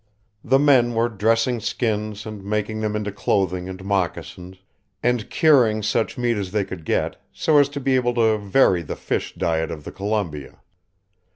The 0.43 0.57
men 0.57 0.95
were 0.95 1.09
dressing 1.09 1.59
skins 1.59 2.25
and 2.25 2.43
making 2.43 2.81
them 2.81 2.95
into 2.95 3.11
clothing 3.11 3.69
and 3.69 3.85
moccasins, 3.85 4.57
and 5.03 5.29
curing 5.29 5.83
such 5.83 6.17
meat 6.17 6.37
as 6.37 6.49
they 6.51 6.65
could 6.65 6.85
get, 6.85 7.17
so 7.31 7.59
as 7.59 7.69
to 7.69 7.79
be 7.79 7.95
able 7.97 8.15
to 8.15 8.39
vary 8.39 8.81
the 8.81 8.95
fish 8.95 9.35
diet 9.35 9.69
of 9.69 9.83
the 9.83 9.91
Columbia. 9.91 10.57